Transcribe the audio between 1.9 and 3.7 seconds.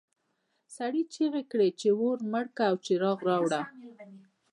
اور مړ کړه او څراغ راوړه.